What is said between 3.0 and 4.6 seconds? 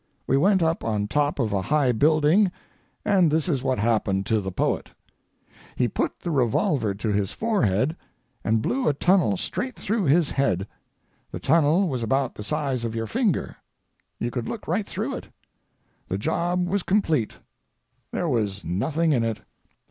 and this is what happened to the